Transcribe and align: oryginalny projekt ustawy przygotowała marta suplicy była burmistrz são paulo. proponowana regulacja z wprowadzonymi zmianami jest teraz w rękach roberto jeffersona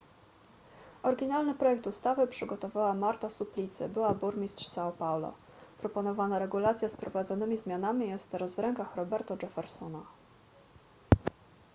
oryginalny 1.03 1.53
projekt 1.55 1.87
ustawy 1.87 2.27
przygotowała 2.27 2.93
marta 2.93 3.29
suplicy 3.29 3.89
była 3.89 4.13
burmistrz 4.13 4.67
são 4.69 4.91
paulo. 4.91 5.33
proponowana 5.77 6.39
regulacja 6.39 6.89
z 6.89 6.93
wprowadzonymi 6.93 7.57
zmianami 7.57 8.09
jest 8.09 8.31
teraz 8.31 8.53
w 8.53 8.59
rękach 8.59 8.95
roberto 8.95 9.37
jeffersona 9.41 10.03